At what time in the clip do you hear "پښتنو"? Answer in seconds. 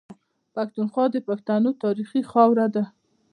1.27-1.69